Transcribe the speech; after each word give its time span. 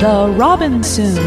The 0.00 0.34
Robinsons. 0.34 1.18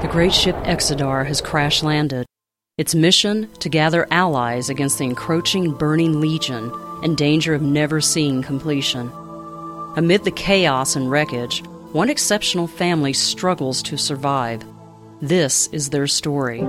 The 0.00 0.08
great 0.08 0.32
ship 0.32 0.56
Exodar 0.64 1.26
has 1.26 1.42
crash 1.42 1.82
landed. 1.82 2.24
Its 2.78 2.94
mission 2.94 3.46
to 3.58 3.68
gather 3.68 4.06
allies 4.10 4.70
against 4.70 4.96
the 4.96 5.04
encroaching 5.04 5.70
burning 5.70 6.18
legion 6.18 6.72
in 7.02 7.14
danger 7.14 7.52
of 7.52 7.60
never 7.60 8.00
seeing 8.00 8.40
completion. 8.40 9.12
Amid 9.96 10.24
the 10.24 10.30
chaos 10.30 10.96
and 10.96 11.10
wreckage, 11.10 11.62
one 11.92 12.08
exceptional 12.08 12.66
family 12.66 13.12
struggles 13.12 13.82
to 13.82 13.98
survive. 13.98 14.64
This 15.20 15.66
is 15.68 15.90
their 15.90 16.06
story. 16.06 16.60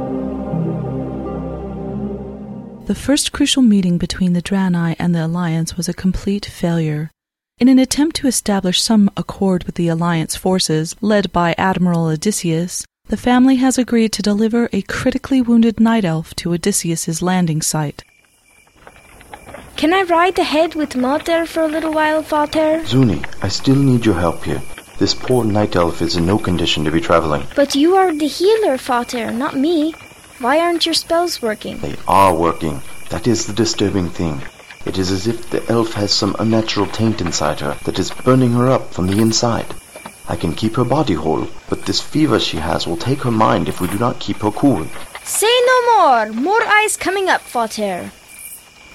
The 2.85 2.95
first 2.95 3.31
crucial 3.31 3.61
meeting 3.61 3.97
between 3.97 4.33
the 4.33 4.41
Draenei 4.41 4.97
and 4.99 5.15
the 5.15 5.25
Alliance 5.25 5.77
was 5.77 5.87
a 5.87 5.93
complete 5.93 6.45
failure. 6.45 7.09
In 7.57 7.69
an 7.69 7.79
attempt 7.79 8.17
to 8.17 8.27
establish 8.27 8.81
some 8.81 9.09
accord 9.15 9.63
with 9.63 9.75
the 9.75 9.87
Alliance 9.87 10.35
forces, 10.35 10.93
led 10.99 11.31
by 11.31 11.55
Admiral 11.57 12.07
Odesyus, 12.07 12.83
the 13.07 13.15
family 13.15 13.55
has 13.55 13.77
agreed 13.77 14.11
to 14.13 14.21
deliver 14.21 14.69
a 14.73 14.81
critically 14.81 15.41
wounded 15.41 15.79
night 15.79 16.03
elf 16.03 16.35
to 16.35 16.49
Odesyus's 16.49 17.21
landing 17.21 17.61
site. 17.61 18.03
Can 19.77 19.93
I 19.93 20.01
ride 20.03 20.37
ahead 20.37 20.75
with 20.75 20.97
Mater 20.97 21.45
for 21.45 21.63
a 21.63 21.67
little 21.67 21.93
while, 21.93 22.21
Vater? 22.21 22.81
Zuunii, 22.83 23.25
I 23.41 23.47
still 23.47 23.75
need 23.75 24.05
your 24.05 24.15
help 24.15 24.43
here. 24.43 24.61
This 25.03 25.13
poor 25.13 25.43
night 25.43 25.75
elf 25.75 26.01
is 26.01 26.15
in 26.15 26.25
no 26.25 26.37
condition 26.37 26.85
to 26.85 26.91
be 26.91 27.01
traveling. 27.01 27.45
But 27.57 27.75
you 27.75 27.95
are 27.95 28.13
the 28.13 28.25
healer, 28.25 28.77
Vater, 28.77 29.31
not 29.31 29.53
me. 29.53 29.93
Why 30.39 30.61
aren't 30.61 30.85
your 30.85 30.93
spells 30.93 31.41
working? 31.41 31.77
They 31.79 31.97
are 32.07 32.33
working. 32.33 32.81
That 33.09 33.27
is 33.27 33.45
the 33.45 33.51
disturbing 33.51 34.07
thing. 34.11 34.43
It 34.85 34.97
is 34.97 35.11
as 35.11 35.27
if 35.27 35.49
the 35.49 35.61
elf 35.69 35.91
has 35.95 36.13
some 36.13 36.37
unnatural 36.39 36.87
taint 36.87 37.19
inside 37.19 37.59
her 37.59 37.77
that 37.83 37.99
is 37.99 38.11
burning 38.11 38.53
her 38.53 38.69
up 38.69 38.93
from 38.93 39.07
the 39.07 39.19
inside. 39.19 39.65
I 40.29 40.37
can 40.37 40.53
keep 40.53 40.77
her 40.77 40.85
body 40.85 41.15
whole, 41.15 41.49
but 41.67 41.85
this 41.85 41.99
fever 41.99 42.39
she 42.39 42.55
has 42.55 42.87
will 42.87 42.95
take 42.95 43.23
her 43.23 43.37
mind 43.45 43.67
if 43.67 43.81
we 43.81 43.89
do 43.89 43.99
not 43.99 44.21
keep 44.21 44.37
her 44.37 44.51
cool. 44.51 44.87
Say 45.25 45.53
no 45.65 45.97
more! 45.97 46.31
More 46.31 46.63
ice 46.63 46.95
coming 46.95 47.27
up, 47.27 47.41
Vater. 47.41 48.09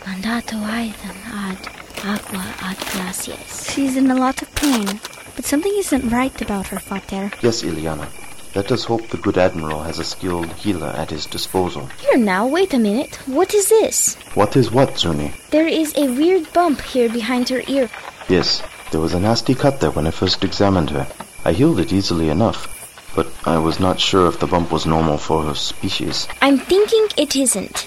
Mandato 0.06 0.56
aethan 0.56 1.18
ad 1.27 1.68
aqua 2.02 2.55
ad 2.62 2.78
glacies. 2.92 3.70
She's 3.70 3.98
in 3.98 4.11
a 4.11 4.14
lot 4.14 4.40
of 4.40 4.55
pain, 4.55 5.00
but 5.39 5.47
something 5.47 5.72
isn't 5.77 6.11
right 6.11 6.42
about 6.42 6.67
her, 6.67 6.81
Vater. 6.81 7.31
Yes, 7.42 7.62
Illiana. 7.62 8.08
Let 8.56 8.72
us 8.72 8.83
hope 8.83 9.06
the 9.06 9.19
good 9.19 9.39
admiral 9.39 9.84
has 9.84 10.00
a 10.00 10.05
skilled 10.05 10.53
healer 10.55 10.89
at 10.89 11.11
his 11.11 11.27
disposal. 11.27 11.89
Here 12.00 12.19
now, 12.19 12.48
wait 12.48 12.75
a 12.75 12.78
minute. 12.80 13.14
What 13.27 13.55
is 13.55 13.69
this? 13.69 14.17
What 14.34 14.56
is 14.56 14.72
what, 14.72 14.95
Zuunii? 14.95 15.30
There 15.50 15.69
is 15.69 15.97
a 15.97 16.08
weird 16.08 16.53
bump 16.53 16.80
here 16.80 17.08
behind 17.08 17.50
her 17.50 17.62
ear. 17.69 17.89
Yes, 18.28 18.64
there 18.91 19.00
was 19.00 19.14
a 19.14 19.20
nasty 19.20 19.55
cut 19.55 19.78
there 19.78 19.92
when 19.92 20.08
I 20.08 20.11
first 20.11 20.42
examined 20.42 20.91
her. 20.91 21.06
I 21.45 21.52
healed 21.52 21.78
it 21.78 21.92
easily 21.92 22.30
enough, 22.30 22.67
but 23.14 23.28
I 23.45 23.58
was 23.58 23.78
not 23.78 24.00
sure 24.00 24.27
if 24.27 24.41
the 24.41 24.48
bump 24.48 24.73
was 24.73 24.86
normal 24.86 25.19
for 25.19 25.45
her 25.45 25.55
species. 25.55 26.27
I'm 26.42 26.58
thinking 26.58 27.06
it 27.17 27.36
isn't. 27.36 27.86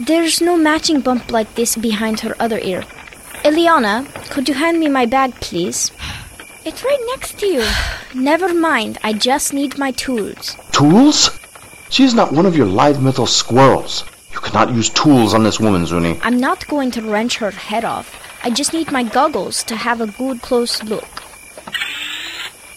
There's 0.00 0.40
no 0.40 0.56
matching 0.56 1.02
bump 1.02 1.30
like 1.30 1.54
this 1.54 1.76
behind 1.76 2.20
her 2.20 2.34
other 2.40 2.58
ear. 2.60 2.84
Illiana, 3.44 4.06
could 4.30 4.48
you 4.48 4.54
hand 4.54 4.80
me 4.80 4.88
my 4.88 5.04
bag, 5.04 5.34
please? 5.34 5.92
It's 6.68 6.84
right 6.84 7.02
next 7.06 7.38
to 7.38 7.46
you. 7.46 7.66
Never 8.14 8.52
mind, 8.52 8.98
I 9.02 9.14
just 9.14 9.54
need 9.54 9.78
my 9.78 9.90
tools. 9.92 10.54
Tools? 10.70 11.30
She 11.88 12.04
is 12.04 12.12
not 12.12 12.30
one 12.30 12.44
of 12.44 12.54
your 12.54 12.66
live 12.66 13.02
metal 13.02 13.24
squirrels. 13.24 14.04
You 14.32 14.40
cannot 14.40 14.74
use 14.74 14.90
tools 14.90 15.32
on 15.32 15.44
this 15.44 15.58
woman, 15.58 15.84
Zuunii. 15.84 16.20
I'm 16.22 16.38
not 16.38 16.68
going 16.68 16.90
to 16.90 17.00
wrench 17.00 17.38
her 17.38 17.52
head 17.52 17.86
off. 17.86 18.14
I 18.44 18.50
just 18.50 18.74
need 18.74 18.92
my 18.92 19.02
goggles 19.02 19.62
to 19.62 19.76
have 19.76 20.02
a 20.02 20.08
good 20.08 20.42
close 20.42 20.82
look. 20.82 21.08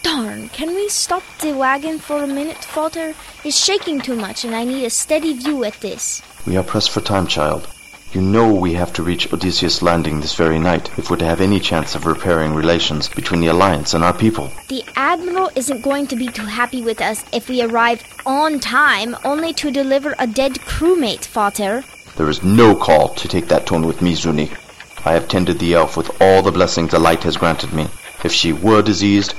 Darn, 0.04 0.48
can 0.48 0.70
we 0.70 0.88
stop 0.88 1.24
the 1.42 1.52
wagon 1.52 2.00
for 2.00 2.24
a 2.24 2.28
minute, 2.28 2.64
Falter? 2.64 3.14
It's 3.44 3.62
shaking 3.62 4.00
too 4.00 4.16
much 4.16 4.46
and 4.46 4.56
I 4.56 4.64
need 4.64 4.86
a 4.86 4.90
steady 4.90 5.34
view 5.34 5.66
at 5.66 5.82
this. 5.82 6.22
We 6.48 6.56
are 6.56 6.64
pressed 6.64 6.92
for 6.92 7.02
time, 7.02 7.28
child. 7.28 7.68
You 8.14 8.22
know 8.22 8.54
we 8.54 8.74
have 8.74 8.92
to 8.94 9.04
reach 9.04 9.30
Odesyus 9.30 9.82
Landing 9.82 10.20
this 10.20 10.36
very 10.36 10.60
night 10.60 10.90
if 11.00 11.10
we're 11.10 11.16
to 11.16 11.26
have 11.26 11.40
any 11.40 11.62
chance 11.62 11.96
of 11.96 12.06
repairing 12.06 12.54
relations 12.54 13.08
between 13.08 13.40
the 13.40 13.48
Alliance 13.48 13.94
and 13.94 14.04
our 14.04 14.14
people. 14.14 14.52
The 14.68 14.84
Admiral 14.98 15.50
isn't 15.56 15.82
going 15.82 16.08
to 16.08 16.18
be 16.18 16.28
too 16.28 16.46
happy 16.46 16.82
with 16.82 17.00
us 17.00 17.24
if 17.32 17.48
we 17.48 17.62
arrive 17.62 18.04
on 18.26 18.60
time, 18.60 19.16
only 19.24 19.54
to 19.54 19.72
deliver 19.72 20.14
a 20.20 20.28
dead 20.28 20.56
crewmate, 20.56 21.24
Father. 21.24 21.86
There 22.18 22.28
is 22.28 22.44
no 22.44 22.76
call 22.76 23.14
to 23.16 23.30
take 23.30 23.48
that 23.48 23.66
tone 23.66 23.88
with 23.88 24.02
me, 24.02 24.12
Zuunii. 24.14 24.58
I 25.06 25.14
have 25.14 25.30
tended 25.30 25.60
the 25.60 25.76
elf 25.76 25.96
with 25.96 26.22
all 26.22 26.42
the 26.42 26.52
blessings 26.52 26.92
the 26.92 27.00
light 27.00 27.24
has 27.24 27.38
granted 27.38 27.72
me. 27.72 27.88
If 28.26 28.34
she 28.34 28.52
were 28.52 28.82
diseased, 28.82 29.36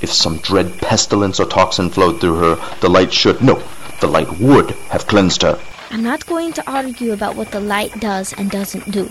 if 0.00 0.10
some 0.10 0.38
dread 0.38 0.78
pestilence 0.78 1.38
or 1.38 1.44
toxin 1.44 1.90
flowed 1.90 2.22
through 2.22 2.36
her, 2.36 2.76
the 2.80 2.88
light 2.88 3.12
should, 3.12 3.42
no, 3.42 3.62
the 4.00 4.08
light 4.08 4.38
would 4.40 4.70
have 4.88 5.06
cleansed 5.06 5.42
her. 5.42 5.58
I'm 5.90 6.02
not 6.02 6.26
going 6.26 6.52
to 6.54 6.70
argue 6.70 7.12
about 7.12 7.36
what 7.36 7.50
the 7.52 7.60
light 7.60 8.00
does 8.00 8.32
and 8.32 8.50
doesn't 8.50 8.90
do. 8.90 9.08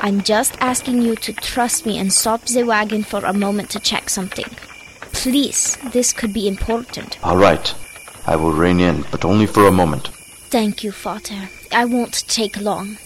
I'm 0.00 0.22
just 0.22 0.56
asking 0.60 1.02
you 1.02 1.14
to 1.16 1.32
trust 1.32 1.86
me 1.86 1.98
and 1.98 2.12
stop 2.12 2.42
the 2.46 2.64
wagon 2.64 3.02
for 3.04 3.24
a 3.24 3.32
moment 3.32 3.70
to 3.70 3.80
check 3.80 4.10
something. 4.10 4.46
Please, 5.12 5.76
this 5.92 6.12
could 6.12 6.32
be 6.32 6.48
important. 6.48 7.18
All 7.24 7.36
right. 7.36 7.74
I 8.26 8.36
will 8.36 8.52
rein 8.52 8.80
in, 8.80 9.04
but 9.10 9.24
only 9.24 9.46
for 9.46 9.66
a 9.66 9.72
moment. 9.72 10.08
Thank 10.50 10.82
you, 10.82 10.92
Father. 10.92 11.48
I 11.70 11.84
won't 11.84 12.26
take 12.28 12.60
long. 12.60 12.96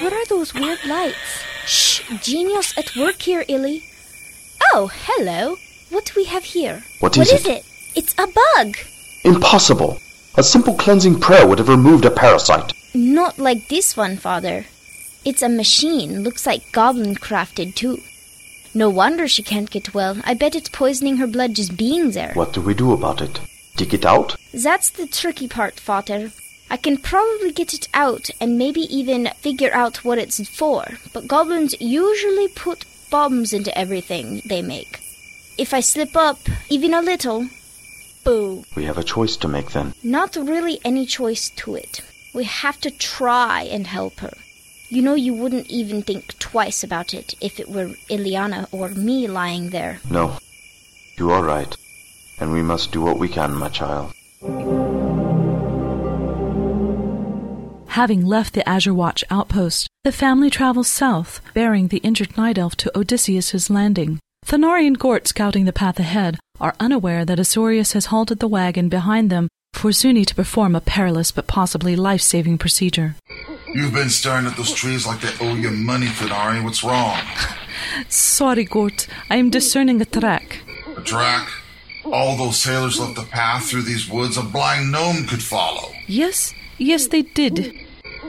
What 0.00 0.12
are 0.12 0.26
those 0.26 0.52
weird 0.54 0.84
lights? 0.84 1.44
Shh! 1.66 2.02
Genius 2.22 2.76
at 2.76 2.94
work 2.96 3.22
here, 3.22 3.44
Illy. 3.48 3.84
Oh, 4.72 4.90
hello. 4.92 5.56
What 5.90 6.06
do 6.06 6.12
we 6.16 6.24
have 6.24 6.44
here? 6.44 6.82
What 7.00 7.16
What 7.16 7.26
is 7.28 7.32
is 7.32 7.46
it? 7.46 7.58
it? 7.58 7.64
It's 7.96 8.14
a 8.18 8.26
bug. 8.26 8.76
Impossible! 9.24 9.98
A 10.36 10.42
simple 10.42 10.74
cleansing 10.74 11.20
prayer 11.20 11.46
would 11.46 11.58
have 11.60 11.68
removed 11.68 12.04
a 12.04 12.10
parasite. 12.10 12.72
Not 12.92 13.38
like 13.38 13.68
this 13.68 13.96
one, 13.96 14.16
Father. 14.16 14.66
It's 15.24 15.42
a 15.42 15.48
machine. 15.48 16.24
Looks 16.24 16.44
like 16.44 16.72
goblin 16.72 17.14
crafted, 17.14 17.76
too. 17.76 18.00
No 18.74 18.90
wonder 18.90 19.28
she 19.28 19.44
can't 19.44 19.70
get 19.70 19.94
well. 19.94 20.16
I 20.24 20.34
bet 20.34 20.56
it's 20.56 20.68
poisoning 20.68 21.18
her 21.18 21.28
blood 21.28 21.54
just 21.54 21.76
being 21.76 22.10
there. 22.10 22.32
What 22.34 22.52
do 22.52 22.60
we 22.60 22.74
do 22.74 22.92
about 22.92 23.20
it? 23.20 23.38
Dig 23.76 23.94
it 23.94 24.04
out? 24.04 24.34
That's 24.52 24.90
the 24.90 25.06
tricky 25.06 25.46
part, 25.46 25.78
Father. 25.78 26.32
I 26.68 26.78
can 26.78 26.96
probably 26.96 27.52
get 27.52 27.72
it 27.72 27.86
out 27.94 28.28
and 28.40 28.58
maybe 28.58 28.80
even 28.80 29.30
figure 29.36 29.72
out 29.72 30.04
what 30.04 30.18
it's 30.18 30.48
for, 30.48 30.84
but 31.12 31.28
goblins 31.28 31.80
usually 31.80 32.48
put 32.48 32.84
bombs 33.08 33.52
into 33.52 33.76
everything 33.78 34.42
they 34.46 34.62
make. 34.62 34.98
If 35.56 35.72
I 35.72 35.78
slip 35.78 36.16
up 36.16 36.40
even 36.68 36.92
a 36.92 37.00
little, 37.00 37.48
boo. 38.24 38.64
We 38.74 38.84
have 38.84 38.98
a 38.98 39.04
choice 39.04 39.36
to 39.36 39.48
make 39.48 39.70
then. 39.72 39.94
Not 40.02 40.34
really 40.36 40.80
any 40.84 41.06
choice 41.06 41.50
to 41.50 41.76
it. 41.76 42.00
We 42.34 42.44
have 42.44 42.80
to 42.80 42.90
try 42.90 43.62
and 43.62 43.86
help 43.86 44.18
her. 44.20 44.32
You 44.88 45.02
know, 45.02 45.14
you 45.14 45.34
wouldn't 45.34 45.68
even 45.68 46.02
think 46.02 46.38
twice 46.38 46.82
about 46.82 47.14
it 47.14 47.34
if 47.40 47.60
it 47.60 47.68
were 47.68 47.88
Illiana 48.10 48.66
or 48.72 48.88
me 48.88 49.26
lying 49.26 49.70
there. 49.70 50.00
No. 50.10 50.38
You 51.16 51.30
are 51.30 51.44
right. 51.44 51.76
And 52.40 52.52
we 52.52 52.62
must 52.62 52.92
do 52.92 53.00
what 53.00 53.18
we 53.18 53.28
can, 53.28 53.54
my 53.54 53.68
child. 53.68 54.12
Having 57.88 58.26
left 58.26 58.54
the 58.54 58.68
Azure 58.68 58.92
Watch 58.92 59.22
outpost, 59.30 59.88
the 60.02 60.10
family 60.10 60.50
travels 60.50 60.88
south, 60.88 61.40
bearing 61.54 61.88
the 61.88 61.98
injured 61.98 62.36
night 62.36 62.58
elf 62.58 62.74
to 62.76 62.90
Odesyus's 62.94 63.70
landing. 63.70 64.18
Thanaari 64.44 64.86
and 64.86 64.98
Goort, 64.98 65.28
scouting 65.28 65.64
the 65.64 65.72
path 65.72 66.00
ahead, 66.00 66.38
are 66.60 66.74
unaware 66.78 67.24
that 67.24 67.38
Azurius 67.38 67.92
has 67.94 68.06
halted 68.06 68.38
the 68.38 68.48
wagon 68.48 68.88
behind 68.88 69.28
them 69.30 69.48
for 69.72 69.90
Zuunii 69.90 70.24
to 70.26 70.34
perform 70.34 70.76
a 70.76 70.80
perilous 70.80 71.32
but 71.32 71.46
possibly 71.46 71.96
life-saving 71.96 72.58
procedure. 72.58 73.16
You've 73.74 73.92
been 73.92 74.10
staring 74.10 74.46
at 74.46 74.56
those 74.56 74.72
trees 74.72 75.04
like 75.04 75.20
they 75.20 75.34
owe 75.44 75.56
you 75.56 75.70
money, 75.70 76.06
Thanaari. 76.06 76.62
What's 76.62 76.84
wrong? 76.84 77.18
Sorry, 78.08 78.64
Goort, 78.64 79.08
I 79.28 79.36
am 79.36 79.50
discerning 79.50 80.00
a 80.00 80.04
track. 80.04 80.60
A 80.96 81.00
track? 81.00 81.48
All 82.04 82.36
those 82.36 82.58
sailors 82.58 83.00
left 83.00 83.18
a 83.18 83.24
path 83.24 83.68
through 83.68 83.82
these 83.82 84.08
woods 84.08 84.36
a 84.36 84.42
blind 84.42 84.92
gnome 84.92 85.26
could 85.26 85.42
follow. 85.42 85.90
Yes, 86.06 86.54
yes, 86.78 87.08
they 87.08 87.22
did. 87.22 87.74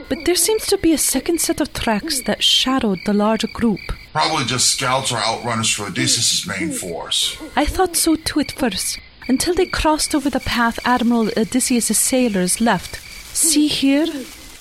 But 0.08 0.24
there 0.24 0.34
seems 0.34 0.66
to 0.66 0.78
be 0.78 0.92
a 0.92 0.98
second 0.98 1.40
set 1.40 1.60
of 1.60 1.72
tracks 1.72 2.22
that 2.22 2.42
shadowed 2.42 3.00
the 3.06 3.12
larger 3.12 3.48
group. 3.48 3.80
Probably 4.16 4.46
just 4.46 4.70
scouts 4.70 5.12
or 5.12 5.16
outrunners 5.16 5.74
for 5.74 5.90
Odesyus' 5.90 6.46
main 6.48 6.70
force. 6.70 7.36
I 7.54 7.66
thought 7.66 7.96
so 7.96 8.16
too 8.16 8.40
at 8.40 8.50
first, 8.50 8.98
until 9.28 9.52
they 9.52 9.66
crossed 9.66 10.14
over 10.14 10.30
the 10.30 10.40
path 10.40 10.78
Admiral 10.86 11.26
Odesyus' 11.36 11.94
sailors 11.94 12.58
left. 12.58 12.96
See 13.36 13.66
here? 13.66 14.06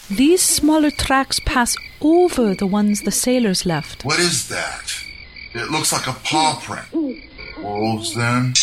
These 0.09 0.41
smaller 0.41 0.91
tracks 0.91 1.39
pass 1.39 1.77
over 2.01 2.53
the 2.53 2.67
ones 2.67 3.03
the 3.03 3.11
sailors 3.11 3.65
left. 3.65 4.03
What 4.03 4.19
is 4.19 4.49
that? 4.49 4.93
It 5.53 5.71
looks 5.71 5.93
like 5.93 6.07
a 6.07 6.19
paw 6.25 6.59
print. 6.61 7.23
Wolves, 7.63 8.13
then? 8.13 8.55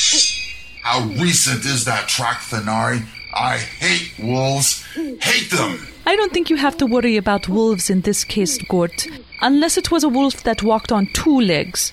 How 0.82 1.00
recent 1.24 1.64
is 1.64 1.86
that 1.86 2.06
track, 2.06 2.40
Thanaari? 2.40 3.02
I 3.34 3.56
hate 3.56 4.22
wolves. 4.22 4.84
Hate 5.22 5.50
them. 5.50 5.88
I 6.04 6.16
don't 6.16 6.34
think 6.34 6.50
you 6.50 6.56
have 6.56 6.76
to 6.76 6.84
worry 6.84 7.16
about 7.16 7.48
wolves 7.48 7.88
in 7.88 8.02
this 8.02 8.24
case, 8.24 8.58
Goort, 8.58 9.06
unless 9.42 9.76
it 9.76 9.90
was 9.90 10.04
a 10.04 10.08
wolf 10.08 10.42
that 10.44 10.62
walked 10.62 10.92
on 10.92 11.06
two 11.12 11.40
legs. 11.40 11.92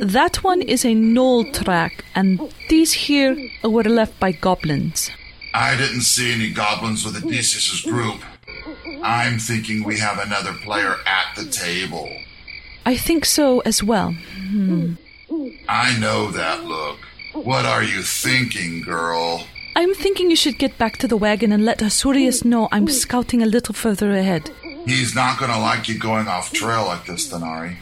That 0.00 0.42
one 0.42 0.62
is 0.62 0.84
a 0.84 0.94
gnoll 0.94 1.52
track, 1.52 2.04
and 2.14 2.40
these 2.70 2.92
here 2.92 3.36
were 3.62 3.84
left 3.84 4.18
by 4.18 4.32
goblins. 4.32 5.10
I 5.52 5.76
didn't 5.76 6.02
see 6.02 6.32
any 6.32 6.50
goblins 6.50 7.04
with 7.04 7.22
Odesyus' 7.22 7.84
group. 7.84 8.22
I'm 9.02 9.38
thinking 9.38 9.84
we 9.84 9.98
have 9.98 10.18
another 10.18 10.54
player 10.54 10.96
at 11.06 11.36
the 11.36 11.44
table. 11.50 12.08
I 12.86 12.96
think 12.96 13.24
so 13.24 13.60
as 13.60 13.82
well. 13.82 14.12
Hmm. 14.12 14.94
I 15.68 15.98
know 15.98 16.30
that 16.30 16.64
look. 16.64 16.98
What 17.34 17.66
are 17.66 17.82
you 17.82 18.02
thinking, 18.02 18.82
girl? 18.82 19.46
I'm 19.76 19.94
thinking 19.94 20.30
you 20.30 20.36
should 20.36 20.58
get 20.58 20.78
back 20.78 20.98
to 20.98 21.08
the 21.08 21.16
wagon 21.16 21.52
and 21.52 21.64
let 21.64 21.80
Azurius 21.80 22.44
know 22.44 22.68
I'm 22.70 22.88
scouting 22.88 23.42
a 23.42 23.46
little 23.46 23.74
further 23.74 24.12
ahead. 24.12 24.50
He's 24.86 25.14
not 25.14 25.38
gonna 25.38 25.58
like 25.58 25.88
you 25.88 25.98
going 25.98 26.28
off 26.28 26.52
trail 26.52 26.84
like 26.84 27.06
this, 27.06 27.32
Thanaari. 27.32 27.76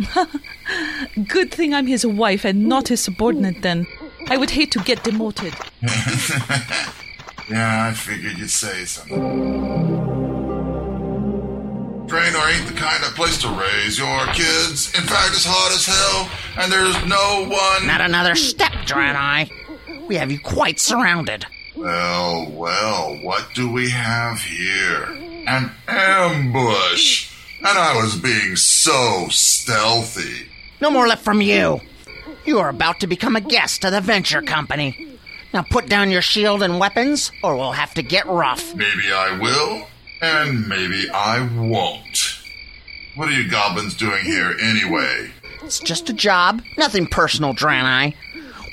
Good 1.29 1.51
thing 1.53 1.75
I'm 1.75 1.87
his 1.87 2.07
wife 2.07 2.45
and 2.45 2.69
not 2.69 2.89
his 2.89 3.01
subordinate 3.01 3.63
then. 3.63 3.87
I 4.29 4.37
would 4.37 4.51
hate 4.51 4.71
to 4.73 4.79
get 4.81 5.03
demoted. 5.03 5.55
yeah, 7.51 7.89
I 7.89 7.93
figured 7.93 8.39
you'd 8.39 8.51
say 8.51 8.85
something. 8.85 9.19
Draenor 12.07 12.55
ain't 12.55 12.69
the 12.69 12.75
kind 12.75 13.03
of 13.05 13.15
place 13.17 13.39
to 13.39 13.49
raise 13.49 13.99
your 13.99 14.27
kids. 14.27 14.95
In 14.95 15.05
fact, 15.05 15.31
it's 15.33 15.47
hot 15.47 15.73
as 15.73 15.87
hell, 15.87 16.63
and 16.63 16.71
there's 16.71 16.95
no 17.07 17.49
one. 17.49 17.87
Not 17.87 18.01
another 18.01 18.35
step, 18.37 18.73
Draenei. 18.87 19.51
We 20.07 20.17
have 20.17 20.31
you 20.31 20.39
quite 20.39 20.79
surrounded. 20.79 21.47
Well, 21.75 22.51
well, 22.51 23.19
what 23.23 23.49
do 23.55 23.73
we 23.73 23.91
have 23.91 24.41
here? 24.41 25.32
An 25.53 25.71
ambush! 25.87 27.31
And 27.59 27.79
I 27.79 28.03
was 28.03 28.17
being 28.17 28.57
so 28.57 29.27
stealthy. 29.29 30.49
No 30.81 30.91
more 30.91 31.07
left 31.07 31.23
from 31.23 31.43
you. 31.43 31.83
You 32.47 32.59
are 32.61 32.71
about 32.71 33.01
to 33.01 33.07
become 33.07 33.37
a 33.37 33.43
guest 33.43 33.85
of 33.85 33.93
the 33.93 34.01
Venture 34.01 34.41
Company. 34.41 35.19
Now 35.53 35.63
put 35.71 35.91
down 35.91 36.11
your 36.11 36.23
shield 36.23 36.63
and 36.63 36.81
weapons, 36.81 37.31
or 37.45 37.55
we'll 37.55 37.73
have 37.73 37.93
to 37.95 38.03
get 38.03 38.27
rough. 38.27 38.75
Maybe 38.75 39.13
I 39.13 39.39
will, 39.39 39.89
and 40.23 40.67
maybe 40.67 41.11
I 41.11 41.47
won't. 41.55 42.39
What 43.17 43.29
are 43.29 43.39
you 43.39 43.51
goblins 43.51 43.95
doing 43.95 44.25
here 44.25 44.57
anyway? 44.59 45.33
It's 45.63 45.81
just 45.81 46.09
a 46.09 46.15
job, 46.15 46.63
nothing 46.79 47.07
personal, 47.07 47.53
Draenei. 47.53 48.15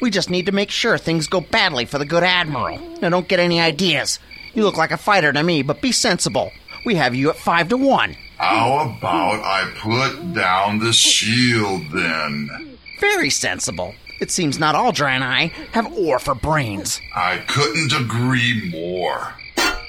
We 0.02 0.12
just 0.12 0.30
need 0.30 0.46
to 0.46 0.54
make 0.54 0.72
sure 0.72 0.98
things 0.98 1.28
go 1.28 1.42
badly 1.42 1.84
for 1.84 1.98
the 1.98 2.06
good 2.06 2.24
Admiral. 2.24 2.80
Now 3.02 3.10
don't 3.10 3.28
get 3.28 3.42
any 3.42 3.60
ideas. 3.60 4.18
You 4.54 4.64
look 4.64 4.78
like 4.78 4.92
a 4.92 4.98
fighter 4.98 5.34
to 5.34 5.44
me, 5.44 5.62
but 5.62 5.82
be 5.82 5.92
sensible. 5.92 6.52
We 6.86 6.96
have 6.96 7.16
you 7.16 7.30
at 7.30 7.36
five 7.38 7.70
to 7.70 7.78
one. 7.78 8.16
How 8.38 8.96
about 8.98 9.44
I 9.44 9.70
put 9.78 10.34
down 10.34 10.80
the 10.80 10.94
shield 10.94 11.84
then? 11.94 12.78
Very 13.00 13.30
sensible. 13.30 13.94
It 14.22 14.32
seems 14.32 14.60
not 14.60 14.76
all 14.76 14.92
Draenei 14.92 15.52
have 15.72 15.92
ore 15.94 16.20
for 16.20 16.36
brains. 16.36 17.00
I 17.16 17.38
couldn't 17.48 17.94
agree 17.94 18.70
more. 18.70 19.34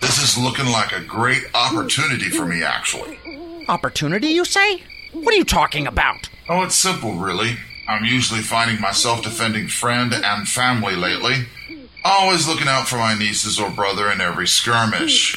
This 0.00 0.22
is 0.22 0.38
looking 0.38 0.66
like 0.66 0.92
a 0.92 1.00
great 1.04 1.44
opportunity 1.54 2.30
for 2.30 2.46
me, 2.46 2.62
actually. 2.62 3.18
Opportunity, 3.68 4.28
you 4.28 4.44
say? 4.44 4.82
What 5.12 5.34
are 5.34 5.36
you 5.36 5.44
talking 5.44 5.86
about? 5.86 6.28
Oh, 6.48 6.62
it's 6.62 6.74
simple, 6.76 7.14
really. 7.14 7.56
I'm 7.88 8.04
usually 8.04 8.40
finding 8.40 8.80
myself 8.80 9.22
defending 9.22 9.68
friend 9.68 10.12
and 10.14 10.48
family 10.48 10.94
lately. 10.94 11.46
Always 12.04 12.48
looking 12.48 12.68
out 12.68 12.88
for 12.88 12.96
my 12.96 13.14
nieces 13.18 13.60
or 13.60 13.70
brother 13.70 14.10
in 14.10 14.20
every 14.20 14.46
skirmish. 14.46 15.36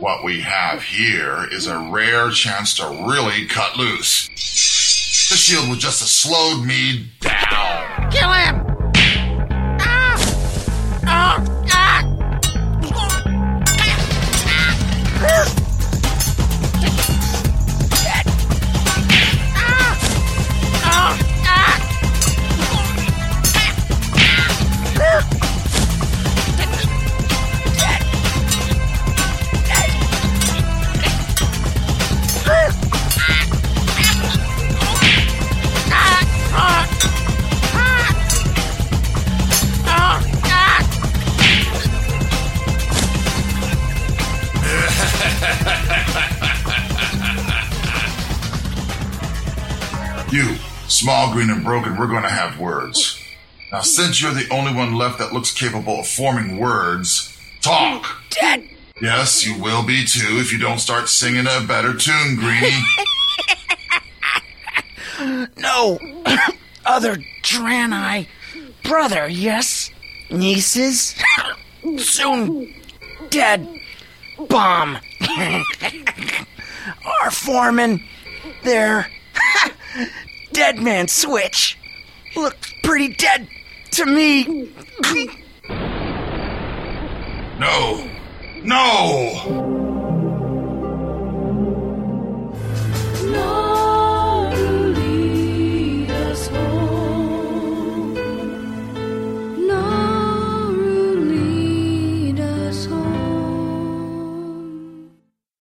What 0.00 0.22
we 0.22 0.42
have 0.42 0.82
here 0.82 1.48
is 1.50 1.66
a 1.66 1.76
rare 1.76 2.30
chance 2.30 2.76
to 2.76 2.84
really 3.08 3.46
cut 3.46 3.76
loose. 3.76 4.28
The 5.28 5.36
shield 5.36 5.68
would 5.70 5.80
just 5.80 5.98
have 5.98 6.08
slowed 6.08 6.64
me 6.64 7.10
down. 7.20 8.08
Kill 8.08 8.32
him! 8.32 8.67
Small, 50.98 51.32
green, 51.32 51.50
and 51.50 51.64
broken, 51.64 51.96
we're 51.96 52.06
going 52.06 52.22
to 52.22 52.28
have 52.28 52.58
words. 52.58 53.22
Now, 53.72 53.80
since 53.80 54.20
you're 54.20 54.32
the 54.34 54.48
only 54.50 54.74
one 54.74 54.94
left 54.94 55.18
that 55.18 55.32
looks 55.32 55.52
capable 55.52 56.00
of 56.00 56.08
forming 56.08 56.58
words, 56.58 57.36
talk. 57.60 58.06
Dead! 58.30 58.68
Yes, 59.00 59.46
you 59.46 59.60
will 59.62 59.86
be 59.86 60.04
too 60.04 60.38
if 60.38 60.52
you 60.52 60.58
don't 60.58 60.78
start 60.78 61.08
singing 61.08 61.46
a 61.46 61.64
better 61.66 61.94
tune, 61.94 62.36
Greenie. 62.36 62.70
No! 65.56 65.98
Other 66.86 67.16
Draenei. 67.42 68.28
Brother, 68.84 69.28
yes? 69.28 69.90
Nieces? 70.30 71.14
Soon 71.98 72.72
dead. 73.30 73.68
Bomb. 74.48 74.98
Our 77.22 77.30
foreman. 77.30 78.02
There. 78.62 79.10
dead 80.52 80.78
man 80.78 81.08
switch. 81.08 81.78
Looked 82.36 82.74
pretty 82.82 83.14
dead 83.14 83.48
to 83.92 84.06
me. 84.06 84.70
no! 87.58 88.08
No! 88.62 89.87